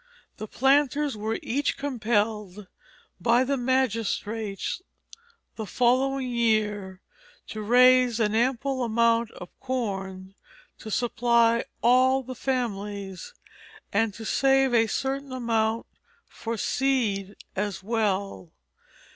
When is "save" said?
14.25-14.73